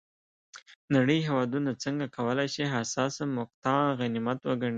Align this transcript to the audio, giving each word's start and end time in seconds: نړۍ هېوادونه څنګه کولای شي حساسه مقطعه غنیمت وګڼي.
نړۍ 0.95 1.19
هېوادونه 1.27 1.71
څنګه 1.83 2.05
کولای 2.17 2.47
شي 2.55 2.63
حساسه 2.75 3.23
مقطعه 3.37 3.87
غنیمت 3.99 4.39
وګڼي. 4.43 4.69